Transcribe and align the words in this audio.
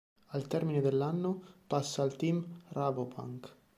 Al 0.29 0.47
termine 0.47 0.81
dell'anno 0.81 1.43
passa 1.67 2.01
al 2.01 2.15
team 2.15 2.43
Rabobank. 2.69 3.55